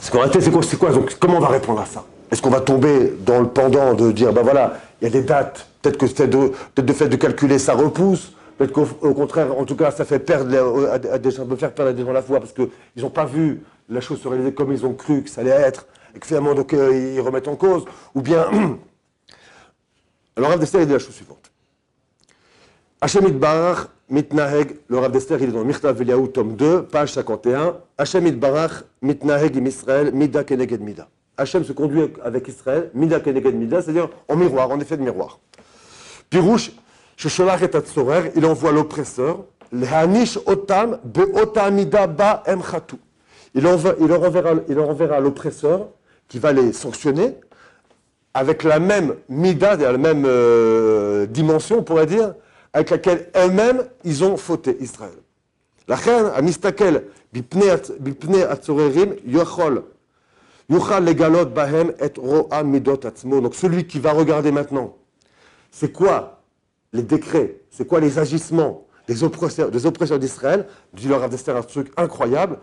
C'est 0.00 0.10
qu'en 0.10 0.18
réalité, 0.18 0.40
c'est 0.40 0.50
quoi, 0.50 0.62
quoi 0.78 0.90
donc, 0.90 1.16
Comment 1.18 1.36
on 1.36 1.40
va 1.40 1.48
répondre 1.48 1.80
à 1.80 1.86
ça? 1.86 2.04
Est-ce 2.30 2.40
qu'on 2.42 2.50
va 2.50 2.60
tomber 2.60 3.14
dans 3.24 3.40
le 3.40 3.48
pendant 3.48 3.94
de 3.94 4.12
dire, 4.12 4.32
ben 4.32 4.42
voilà, 4.42 4.78
il 5.00 5.04
y 5.04 5.06
a 5.08 5.10
des 5.10 5.22
dates, 5.22 5.66
peut-être 5.82 5.98
que 5.98 6.06
c'est 6.06 6.28
de, 6.28 6.52
de 6.76 6.92
fait 6.92 7.08
de 7.08 7.16
calculer, 7.16 7.58
ça 7.58 7.74
repousse, 7.74 8.32
peut-être 8.56 8.72
qu'au 8.72 8.86
au 9.02 9.14
contraire, 9.14 9.56
en 9.58 9.64
tout 9.64 9.74
cas, 9.76 9.90
ça 9.90 10.04
fait 10.04 10.18
perdre, 10.20 10.50
la- 10.50 10.92
à, 11.14 11.18
des 11.18 11.30
gens, 11.30 11.44
peut 11.46 11.56
faire 11.56 11.72
perdre 11.72 11.92
des 11.92 12.04
gens 12.04 12.12
la 12.12 12.22
foi, 12.22 12.38
parce 12.40 12.52
qu'ils 12.52 12.68
n'ont 13.02 13.10
pas 13.10 13.24
vu 13.24 13.62
la 13.88 14.00
chose 14.00 14.20
se 14.20 14.28
réaliser 14.28 14.52
comme 14.54 14.72
ils 14.72 14.86
ont 14.86 14.94
cru 14.94 15.22
que 15.22 15.30
ça 15.30 15.40
allait 15.40 15.50
être, 15.50 15.86
et 16.14 16.18
que 16.18 16.26
finalement, 16.26 16.54
donc, 16.54 16.72
euh, 16.72 17.14
ils 17.16 17.20
remettent 17.20 17.48
en 17.48 17.56
cause, 17.56 17.84
ou 18.14 18.22
bien... 18.22 18.46
Alors, 20.36 20.50
Rav 20.50 20.60
Dessert, 20.60 20.80
il 20.80 20.86
dit 20.86 20.92
la 20.92 20.98
chose 20.98 21.14
suivante. 21.14 21.50
Hachem 23.00 23.26
Barach, 23.30 23.88
Mitnaheg, 24.10 24.76
le 24.88 24.98
Rav 24.98 25.12
d'Esther, 25.12 25.40
il 25.40 25.50
est 25.50 25.52
dans 25.52 25.64
Mirta 25.64 25.92
Veliaou, 25.92 26.26
tome 26.26 26.56
2, 26.56 26.82
page 26.82 27.12
51. 27.12 27.76
Hachem 27.96 28.28
Barach, 28.32 28.82
Mitnaheg 29.02 29.56
im 29.56 29.66
Israël, 29.66 30.10
Mida 30.12 30.42
Keneged. 30.42 30.80
Hachem 31.36 31.62
se 31.62 31.72
conduit 31.72 32.12
avec 32.24 32.48
Israël, 32.48 32.90
Mida 32.92 33.20
Keneged 33.20 33.70
c'est-à-dire 33.70 34.08
en 34.26 34.34
miroir, 34.34 34.68
en 34.70 34.80
effet 34.80 34.96
de 34.96 35.02
miroir. 35.02 35.38
Pirouche, 36.28 36.72
il 37.24 38.46
envoie 38.46 38.72
l'oppresseur, 38.72 39.44
Otam, 40.46 40.98
Be 41.04 41.20
Ba 42.16 42.42
Em 42.46 42.62
Chatou. 42.62 42.98
Il, 43.54 43.64
il 44.68 44.80
enverra 44.80 45.20
l'oppresseur 45.20 45.88
qui 46.28 46.40
va 46.40 46.52
les 46.52 46.72
sanctionner 46.72 47.36
avec 48.34 48.64
la 48.64 48.80
même 48.80 49.14
mida, 49.28 49.76
la 49.76 49.98
même 49.98 50.24
euh, 50.26 51.26
dimension, 51.26 51.78
on 51.78 51.82
pourrait 51.82 52.06
dire, 52.06 52.34
avec 52.72 52.90
laquelle 52.90 53.30
eux-mêmes, 53.36 53.84
ils 54.04 54.24
ont 54.24 54.36
fauté 54.36 54.76
Israël. 54.80 55.10
À 55.88 56.40
Mistakel, 56.40 57.04
Bipne 57.32 58.42
Atzorerim, 58.48 59.14
Yochol, 59.26 59.82
Yochal 60.68 61.04
Legalot 61.04 61.46
Bahem 61.46 61.92
et 62.00 62.12
Ro'a 62.16 62.62
Midot 62.62 63.04
Atzmo. 63.04 63.40
Donc 63.40 63.56
celui 63.56 63.86
qui 63.86 63.98
va 63.98 64.12
regarder 64.12 64.52
maintenant, 64.52 64.96
c'est 65.72 65.90
quoi 65.90 66.42
les 66.92 67.02
décrets, 67.02 67.56
c'est 67.70 67.86
quoi 67.86 67.98
les 67.98 68.18
agissements 68.20 68.86
des 69.08 69.24
oppresseurs, 69.24 69.72
des 69.72 69.86
oppresseurs 69.86 70.20
d'Israël, 70.20 70.66
dit 70.92 71.08
leur 71.08 71.24
Avdester 71.24 71.50
un 71.50 71.62
truc 71.62 71.90
incroyable. 71.96 72.58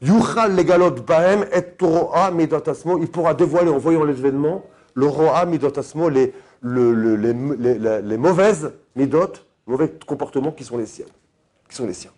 Yuchal 0.00 0.56
Legalot 0.56 0.90
Bahem 0.90 1.46
et 1.52 1.64
Ro'a 1.80 2.32
Midot 2.32 2.68
Atzmo. 2.68 2.98
Il 2.98 3.06
pourra 3.06 3.34
dévoiler 3.34 3.70
en 3.70 3.78
voyant 3.78 4.02
les 4.02 4.18
événements 4.18 4.64
le 4.94 5.06
Ro'a 5.06 5.46
Midot 5.46 5.78
Atzmo, 5.78 6.08
les, 6.08 6.34
les, 6.64 7.16
les, 7.16 8.02
les 8.02 8.16
mauvaises 8.16 8.72
Midot 8.96 9.34
mauvais 9.66 9.92
comportements 10.06 10.52
qui 10.52 10.64
sont 10.64 10.78
les 10.78 10.86
siens. 10.86 11.06
Qui 11.68 11.76
sont 11.76 11.86
les 11.86 11.94
siens. 11.94 12.12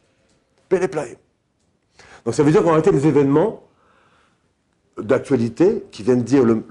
Donc 2.25 2.35
ça 2.35 2.43
veut 2.43 2.51
dire 2.51 2.63
qu'on 2.63 2.75
a 2.75 2.79
été 2.79 2.91
des 2.91 3.07
événements 3.07 3.63
d'actualité 4.99 5.85
qui 5.91 6.03
viennent 6.03 6.23
dire 6.23 6.45
le, 6.45 6.65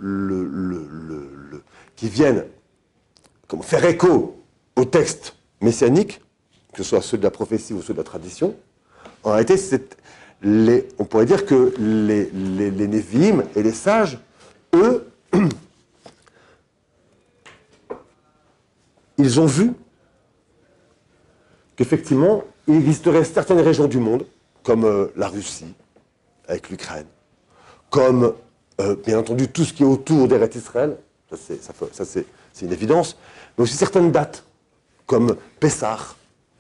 qui 1.95 2.09
viennent 2.09 2.45
faire 3.61 3.85
écho 3.85 4.41
aux 4.75 4.85
textes 4.85 5.35
messianiques, 5.61 6.21
que 6.73 6.83
ce 6.83 6.89
soit 6.89 7.01
ceux 7.01 7.17
de 7.17 7.23
la 7.23 7.31
prophétie 7.31 7.73
ou 7.73 7.81
ceux 7.81 7.93
de 7.93 7.99
la 7.99 8.03
tradition. 8.03 8.55
En 9.23 9.31
réalité, 9.31 9.55
les, 10.41 10.87
on 10.97 11.05
pourrait 11.05 11.25
dire 11.25 11.45
que 11.45 11.73
les, 11.77 12.25
les, 12.31 12.71
les 12.71 13.15
et 13.55 13.63
les 13.63 13.71
sages, 13.71 14.19
eux, 14.73 15.07
ils 19.17 19.39
ont 19.39 19.45
vu 19.45 19.73
qu'effectivement, 21.83 22.43
il 22.67 22.75
existerait 22.75 23.25
certaines 23.25 23.59
régions 23.59 23.87
du 23.87 23.97
monde, 23.97 24.25
comme 24.63 24.85
euh, 24.85 25.07
la 25.17 25.27
Russie, 25.27 25.73
avec 26.47 26.69
l'Ukraine, 26.69 27.05
comme, 27.89 28.33
euh, 28.79 28.95
bien 29.05 29.19
entendu, 29.19 29.49
tout 29.49 29.65
ce 29.65 29.73
qui 29.73 29.83
est 29.83 29.85
autour 29.85 30.29
des 30.29 30.37
Israël, 30.55 30.97
ça 31.29 32.05
c'est 32.05 32.25
une 32.61 32.71
évidence, 32.71 33.17
mais 33.57 33.63
aussi 33.63 33.75
certaines 33.75 34.11
dates, 34.11 34.45
comme 35.05 35.35
Pessah, 35.59 35.99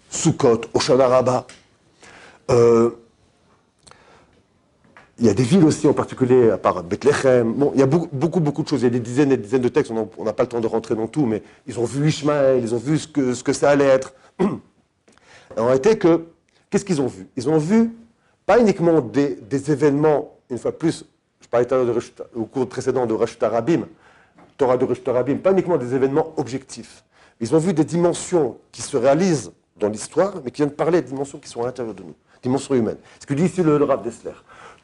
Sukkot, 0.09 0.61
Oshana 0.73 1.07
Rabbah. 1.07 1.47
Euh, 2.51 2.89
il 5.19 5.27
y 5.27 5.29
a 5.29 5.33
des 5.33 5.43
villes 5.43 5.63
aussi, 5.63 5.87
en 5.87 5.93
particulier, 5.93 6.49
à 6.49 6.57
part 6.57 6.83
Bethléem. 6.83 7.55
Il 7.75 7.79
y 7.79 7.83
a 7.83 7.85
beaucoup, 7.85 8.39
beaucoup, 8.39 8.63
de 8.63 8.67
choses. 8.67 8.81
Il 8.81 8.85
y 8.85 8.87
a 8.87 8.89
des 8.89 8.99
dizaines 8.99 9.31
et 9.31 9.37
des 9.37 9.43
dizaines 9.43 9.61
de 9.61 9.69
textes. 9.69 9.91
On 9.91 10.23
n'a 10.23 10.33
pas 10.33 10.43
le 10.43 10.49
temps 10.49 10.59
de 10.59 10.67
rentrer 10.67 10.95
dans 10.95 11.07
tout, 11.07 11.25
mais 11.25 11.43
ils 11.67 11.79
ont 11.79 11.85
vu 11.85 12.09
Ishmael, 12.09 12.61
ils 12.61 12.73
ont 12.73 12.79
vu 12.79 12.97
ce 12.97 13.43
que 13.43 13.53
ça 13.53 13.69
allait 13.69 13.85
être. 13.85 14.13
en 15.57 15.65
réalité, 15.65 15.97
que, 15.97 16.25
qu'est-ce 16.69 16.85
qu'ils 16.85 17.01
ont 17.01 17.07
vu? 17.07 17.27
Ils 17.35 17.49
ont 17.49 17.57
vu 17.57 17.91
pas 18.45 18.59
uniquement 18.59 19.01
des, 19.01 19.37
événements, 19.71 20.37
une 20.49 20.57
fois 20.57 20.77
plus, 20.77 21.05
je 21.41 21.47
parlais 21.47 21.65
tout 21.65 21.75
à 21.75 21.83
l'heure 21.83 21.97
au 22.35 22.45
cours 22.45 22.67
précédent 22.67 23.05
de 23.05 23.13
Rashta 23.13 23.49
Rabim, 23.49 23.87
Torah 24.57 24.77
de 24.77 25.11
Rabim, 25.11 25.37
pas 25.37 25.51
uniquement 25.51 25.77
des 25.77 25.95
événements 25.95 26.33
objectifs. 26.37 27.03
Ils 27.39 27.53
ont 27.55 27.59
vu 27.59 27.73
des 27.73 27.85
dimensions 27.85 28.57
qui 28.71 28.81
se 28.81 28.95
réalisent 28.97 29.51
dans 29.77 29.89
l'histoire, 29.89 30.35
mais 30.43 30.51
qui 30.51 30.61
viennent 30.61 30.71
parler 30.71 31.01
des 31.01 31.09
dimensions 31.09 31.39
qui 31.39 31.49
sont 31.49 31.63
à 31.63 31.65
l'intérieur 31.65 31.95
de 31.95 32.03
nous, 32.03 32.15
dimensions 32.41 32.75
humaines. 32.75 32.97
Ce 33.19 33.25
que 33.25 33.33
dit 33.33 33.45
ici 33.45 33.63
le, 33.63 33.83
Rav 33.83 34.03
Dessler. 34.03 34.31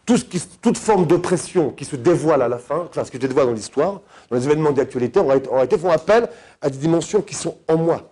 Tout 0.05 0.17
toute 0.61 0.77
forme 0.77 1.05
d'oppression 1.05 1.69
qui 1.69 1.85
se 1.85 1.95
dévoile 1.95 2.41
à 2.41 2.47
la 2.47 2.57
fin, 2.57 2.87
enfin, 2.89 3.05
ce 3.05 3.11
qui 3.11 3.17
se 3.17 3.27
dévoile 3.27 3.45
dans 3.45 3.53
l'histoire, 3.53 4.01
dans 4.29 4.37
les 4.37 4.45
événements 4.45 4.71
d'actualité, 4.71 5.19
en 5.19 5.27
réalité 5.27 5.77
font 5.77 5.91
appel 5.91 6.27
à 6.61 6.69
des 6.69 6.77
dimensions 6.77 7.21
qui 7.21 7.35
sont 7.35 7.57
en 7.67 7.77
moi. 7.77 8.11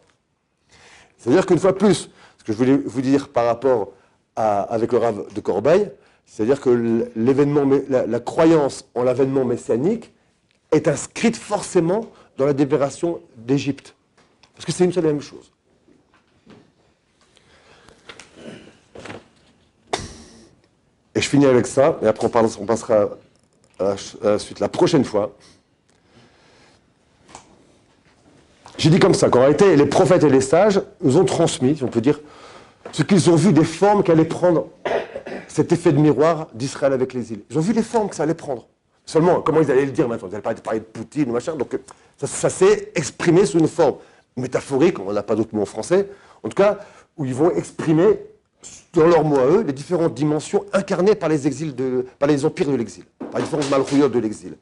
C'est-à-dire 1.17 1.45
qu'une 1.45 1.57
fois 1.57 1.75
plus, 1.75 2.11
que 2.47 2.53
je 2.53 2.57
voulais 2.57 2.77
vous 2.77 3.01
dire 3.01 3.27
par 3.27 3.45
rapport 3.45 3.91
à, 4.37 4.61
avec 4.61 4.93
le 4.93 4.99
Rav 4.99 5.33
de 5.33 5.39
Corbeil, 5.41 5.91
c'est-à-dire 6.25 6.61
que 6.61 7.09
l'événement, 7.15 7.69
la, 7.89 8.19
croyance 8.21 8.85
en 8.95 9.03
l'avènement 9.03 9.43
messianique 9.43 10.13
est 10.71 10.87
inscrite 10.87 11.35
forcément 11.35 12.09
dans 12.37 12.45
la 12.45 12.53
libération 12.53 13.21
d'Égypte. 13.35 13.95
Parce 14.55 14.65
que 14.65 14.71
c'est 14.71 14.85
une 14.85 14.93
seule 14.93 15.05
et 15.05 15.07
même 15.07 15.21
chose. 15.21 15.51
Et 21.15 21.21
je 21.21 21.27
finis 21.27 21.47
avec 21.47 21.67
ça, 21.67 21.99
et 22.01 22.07
après 22.07 22.27
on, 22.27 22.65
passera 22.65 23.09
à 23.79 23.95
la 24.23 24.39
suite 24.39 24.59
la 24.59 24.69
prochaine 24.69 25.03
fois. 25.03 25.35
J'ai 28.77 28.91
dit 28.91 28.99
comme 28.99 29.15
ça, 29.15 29.29
qu'en 29.29 29.39
réalité, 29.39 29.75
les 29.75 29.85
prophètes 29.87 30.23
et 30.23 30.29
les 30.29 30.41
sages 30.41 30.81
nous 31.01 31.17
ont 31.17 31.25
transmis, 31.25 31.75
si 31.75 31.83
on 31.83 31.87
peut 31.87 32.01
dire, 32.01 32.19
ce 32.91 33.01
qu'ils 33.03 33.29
ont 33.29 33.35
vu 33.35 33.51
des 33.51 33.63
formes 33.63 34.03
qu'allait 34.03 34.25
prendre 34.25 34.67
cet 35.47 35.71
effet 35.71 35.91
de 35.91 35.97
miroir 35.97 36.47
d'Israël 36.53 36.93
avec 36.93 37.13
les 37.13 37.31
îles. 37.33 37.41
Ils 37.49 37.57
ont 37.57 37.61
vu 37.61 37.73
les 37.73 37.81
formes 37.81 38.09
que 38.09 38.15
ça 38.15 38.23
allait 38.23 38.35
prendre. 38.35 38.67
Seulement, 39.05 39.41
comment 39.41 39.61
ils 39.61 39.71
allaient 39.71 39.85
le 39.85 39.91
dire 39.91 40.07
maintenant 40.07 40.27
Ils 40.27 40.31
n'allaient 40.31 40.43
pas 40.43 40.53
parler 40.53 40.81
de 40.81 40.85
Poutine, 40.85 41.31
machin. 41.31 41.55
Donc, 41.55 41.75
ça, 42.23 42.49
s'est 42.49 42.91
exprimé 42.93 43.45
sous 43.45 43.57
une 43.57 43.67
forme 43.67 43.95
métaphorique, 44.35 44.99
on 44.99 45.11
n'a 45.11 45.23
pas 45.23 45.35
d'autre 45.35 45.55
mot 45.55 45.63
en 45.63 45.65
français, 45.65 46.07
en 46.43 46.49
tout 46.49 46.55
cas, 46.55 46.77
où 47.17 47.25
ils 47.25 47.33
vont 47.33 47.51
exprimer, 47.51 48.19
dans 48.93 49.07
leurs 49.07 49.23
mots 49.23 49.39
à 49.39 49.45
eux, 49.45 49.63
les 49.65 49.73
différentes 49.73 50.13
dimensions 50.13 50.65
incarnées 50.73 51.15
par 51.15 51.29
les, 51.29 51.47
exils 51.47 51.73
par 52.19 52.27
les 52.27 52.45
empires 52.45 52.67
de 52.67 52.75
l'exil, 52.75 53.05
par 53.31 53.39
les 53.39 53.43
différentes 53.43 53.69
malchouillottes 53.71 54.11
de 54.11 54.19
l'exil. 54.19 54.55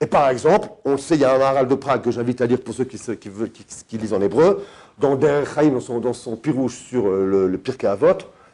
Et 0.00 0.06
par 0.06 0.28
exemple, 0.30 0.68
on 0.84 0.96
sait, 0.96 1.14
il 1.14 1.20
y 1.20 1.24
a 1.24 1.34
un 1.34 1.38
Maral 1.38 1.68
de 1.68 1.74
Prague 1.74 2.02
que 2.02 2.10
j'invite 2.10 2.40
à 2.40 2.46
lire 2.46 2.60
pour 2.60 2.74
ceux 2.74 2.84
qui, 2.84 2.98
qui, 2.98 3.98
lisent 3.98 4.12
en 4.12 4.20
hébreu, 4.20 4.64
dans 4.98 5.16
Der 5.16 5.44
dans 5.70 5.80
son, 5.80 6.00
dans 6.00 6.12
son 6.12 6.36
pirouche 6.36 6.76
sur 6.76 7.06
euh, 7.06 7.26
le, 7.26 7.48
le 7.48 7.58
Pirkei 7.58 7.88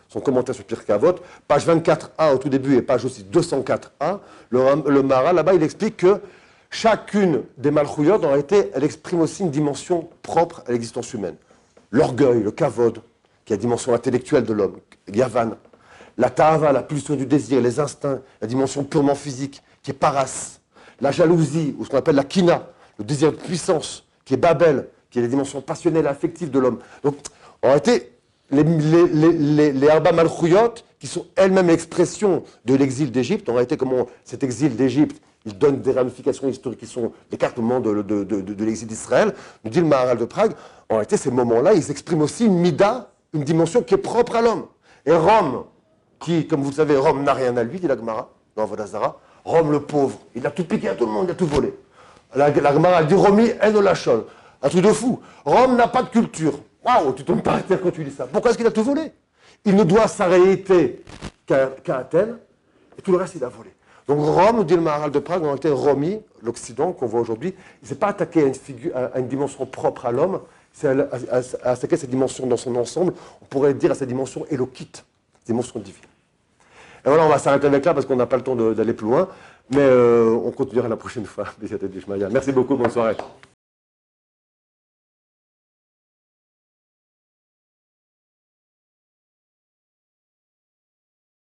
son 0.09 0.21
commentaire 0.21 0.55
sur 0.55 0.65
Pirkei 0.65 0.93
Avot, 0.93 1.17
page 1.47 1.67
24a 1.67 2.35
au 2.35 2.39
tout 2.39 2.49
début 2.49 2.77
et 2.77 2.83
page 2.83 3.05
aussi 3.05 3.25
204a, 3.31 4.19
le, 4.51 4.91
le 4.91 5.03
Maral, 5.03 5.37
là-bas, 5.37 5.55
il 5.55 5.63
explique 5.63 5.99
que 5.99 6.21
chacune 6.71 7.43
des 7.57 7.71
malchouillottes, 7.71 8.25
en 8.25 8.29
réalité, 8.29 8.71
elle 8.75 8.85
exprime 8.85 9.21
aussi 9.21 9.43
une 9.43 9.51
dimension 9.51 10.09
propre 10.23 10.63
à 10.67 10.73
l'existence 10.73 11.13
humaine. 11.13 11.37
L'orgueil, 11.91 12.43
le 12.43 12.51
kavod, 12.51 13.01
qui 13.45 13.53
est 13.53 13.57
la 13.57 13.61
dimension 13.61 13.95
intellectuelle 13.95 14.45
de 14.45 14.53
l'homme, 14.53 14.79
Yavan. 15.13 15.53
La 16.17 16.31
ta'ava, 16.31 16.73
la 16.73 16.83
pulsion 16.83 17.15
du 17.15 17.27
désir, 17.27 17.61
les 17.61 17.79
instincts, 17.79 18.21
la 18.41 18.49
dimension 18.49 18.85
purement 18.85 19.15
physique, 19.15 19.63
qui 19.83 19.93
est 19.93 19.95
paras 19.95 20.58
la 21.01 21.11
jalousie, 21.11 21.75
ou 21.79 21.85
ce 21.85 21.91
qu'on 21.91 21.99
appelle 21.99 22.17
la 22.17 22.25
kina, 22.25 22.69
le 22.99 23.05
désir 23.05 23.33
de 23.33 23.37
puissance, 23.37 24.05
qui 24.25 24.35
est 24.35 24.39
Babel, 24.39 24.89
qui 25.11 25.19
est 25.19 25.23
la 25.23 25.29
dimension 25.29 25.61
passionnelle 25.61 26.05
et 26.05 26.09
affective 26.09 26.51
de 26.51 26.59
l'homme. 26.59 26.79
Donc, 27.03 27.17
en 27.63 27.69
réalité, 27.69 28.13
les, 28.51 28.63
les, 28.63 29.73
les, 29.73 29.89
Arba 29.89 30.11
qui 30.99 31.07
sont 31.07 31.27
elles-mêmes 31.37 31.69
l'expression 31.69 32.43
de 32.65 32.75
l'exil 32.75 33.11
d'Égypte, 33.13 33.49
en 33.49 33.55
réalité, 33.55 33.77
comment 33.77 34.07
cet 34.25 34.43
exil 34.43 34.75
d'Égypte, 34.75 35.21
il 35.45 35.57
donne 35.57 35.81
des 35.81 35.93
ramifications 35.93 36.49
historiques 36.49 36.81
qui 36.81 36.87
sont 36.87 37.13
l'écartement 37.31 37.81
de, 37.81 38.03
de, 38.03 38.25
de, 38.25 38.41
de 38.41 38.65
l'exil 38.65 38.89
d'Israël, 38.89 39.35
nous 39.65 39.71
dit 39.71 39.81
le 39.81 39.87
Maharal 39.87 40.19
de 40.19 40.25
Prague, 40.25 40.53
en 40.89 40.95
réalité, 40.95 41.17
ces 41.17 41.31
moments-là, 41.31 41.75
ils 41.75 41.91
expriment 41.91 42.23
aussi 42.23 42.47
une 42.47 42.59
mida, 42.59 43.13
une 43.33 43.45
dimension 43.45 43.83
qui 43.83 43.95
est 43.95 43.99
propre 43.99 44.37
à 44.37 44.43
l'homme. 44.43 44.67
Et 45.07 45.13
Rome, 45.13 45.65
qui, 46.21 46.47
comme 46.47 46.63
vous 46.63 46.71
le 46.71 46.77
savez, 46.77 46.97
Rome 46.97 47.23
n'a 47.23 47.35
rien 47.35 47.57
à 47.57 47.63
lui, 47.63 47.79
dit 47.79 47.87
la 47.87 47.97
Gemara, 47.97 48.31
dans 48.57 48.67
Vodazara, 48.67 49.21
Rome 49.49 49.73
le 49.73 49.81
pauvre, 49.81 50.19
il 50.35 50.47
a 50.47 50.51
tout 50.51 50.65
piqué 50.65 50.91
à 50.91 50.95
tout 50.95 51.07
le 51.07 51.13
monde, 51.13 51.25
il 51.29 51.31
a 51.31 51.35
tout 51.35 51.47
volé. 51.47 51.73
La, 52.37 52.51
la 52.51 53.03
dit 53.05 53.15
Romi 53.15 53.51
Lachol. 53.83 54.25
Un 54.63 54.69
truc 54.69 54.83
de 54.83 54.93
fou. 54.93 55.21
Rome 55.47 55.77
n'a 55.77 55.89
pas 55.89 56.03
de 56.03 56.11
culture. 56.11 56.61
Waouh, 56.85 57.15
tu 57.15 57.25
tombes 57.25 57.43
par 57.43 57.63
terre 57.65 57.81
quand 57.81 57.91
tu 57.91 58.05
dis 58.05 58.11
ça. 58.11 58.27
Pourquoi 58.27 58.51
est-ce 58.51 58.59
qu'il 58.59 58.67
a 58.67 58.71
tout 58.71 58.83
volé? 58.83 59.11
Il 59.65 59.75
ne 59.75 59.85
doit 59.85 60.07
sa 60.07 60.27
réalité 60.27 61.03
qu'à 61.47 61.97
Athènes, 61.97 62.37
et 62.99 63.03
tout 63.03 63.11
le 63.11 63.17
reste, 63.17 63.37
il 63.37 63.45
a 63.45 63.49
volé. 63.49 63.71
Donc 64.07 64.19
Rome, 64.21 64.65
dit 64.65 64.75
le 64.75 64.83
Maharal 64.83 65.11
de 65.11 65.19
Prague, 65.19 65.41
en 65.43 65.47
réalité, 65.47 65.71
Romy, 65.71 66.21
l'Occident 66.43 66.93
qu'on 66.93 67.07
voit 67.07 67.21
aujourd'hui, 67.21 67.55
il 67.81 67.85
ne 67.85 67.89
s'est 67.89 67.95
pas 67.95 68.09
attaqué 68.09 68.43
à 68.43 68.47
une, 68.47 68.55
à 69.15 69.21
dimension 69.23 69.65
propre 69.65 70.05
à 70.05 70.13
l'homme, 70.13 70.41
c'est 70.73 70.89
à, 70.89 71.71
attaquer 71.71 71.95
à 71.95 71.99
cette 71.99 72.11
dimension 72.11 72.47
dans 72.47 72.59
son 72.59 72.77
ensemble, 72.77 73.15
on 73.41 73.47
pourrait 73.47 73.73
dire 73.73 73.93
à 73.93 73.95
cette 73.95 74.09
dimension 74.09 74.45
élokite, 74.51 75.07
dimension 75.47 75.81
divine. 75.81 76.05
Et 77.09 77.11
voilà, 77.11 77.25
on 77.25 77.31
va 77.31 77.39
s'arrêter 77.39 77.67
avec 77.67 77.87
là 77.87 77.95
parce 77.95 78.05
qu'on 78.05 78.17
n'a 78.17 78.27
pas 78.27 78.37
le 78.37 78.43
temps 78.43 78.55
d'aller 78.55 78.93
plus 78.93 79.07
loin. 79.07 79.29
Mais 79.71 79.79
euh, 79.81 80.29
on 80.45 80.51
continuera 80.51 80.89
la 80.89 80.97
prochaine 80.97 81.25
fois. 81.25 81.47
Merci 82.31 82.53
beaucoup, 82.53 82.77
bonne 82.77 82.91
soirée. 82.91 83.17